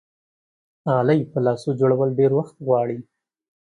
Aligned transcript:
غلۍ 0.93 1.19
په 1.31 1.37
لاسو 1.45 1.69
جوړول 1.79 2.09
ډېر 2.19 2.31
وخت 2.39 2.55
غواړي. 2.67 2.99